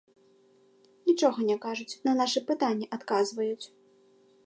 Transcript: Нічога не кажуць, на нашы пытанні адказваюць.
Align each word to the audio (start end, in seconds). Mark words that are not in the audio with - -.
Нічога 1.09 1.45
не 1.51 1.57
кажуць, 1.67 1.99
на 2.09 2.17
нашы 2.23 2.45
пытанні 2.51 2.91
адказваюць. 2.99 3.65